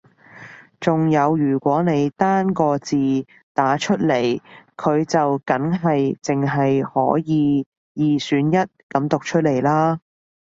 [0.79, 4.41] 仲有如果你單個字打出嚟
[4.75, 9.99] 佢就梗係淨係可以二選一噉讀出嚟啦